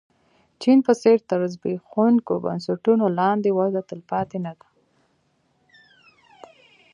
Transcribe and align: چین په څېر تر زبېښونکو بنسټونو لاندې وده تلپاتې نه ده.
چین 0.61 0.77
په 0.87 0.93
څېر 1.01 1.17
تر 1.29 1.39
زبېښونکو 1.53 2.33
بنسټونو 2.45 3.05
لاندې 3.19 3.49
وده 3.59 3.81
تلپاتې 3.89 4.37
نه 4.45 4.53
ده. 4.57 4.67